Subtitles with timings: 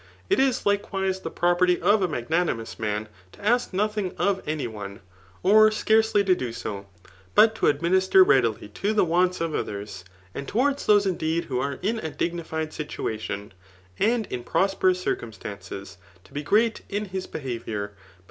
[0.31, 4.99] It is likewise the property of a magnanknous man to ask nothing of any one,
[5.43, 6.87] or scarce* ly to do so,
[7.35, 10.03] but to admimster readily to the iraat» ot others..
[10.33, 13.51] And towards those indeed who are in a'd^;tifisd rituation,
[13.99, 17.97] and in prosperous circmnstaiK^s^ to be fltat ]^ his behaviour,] but.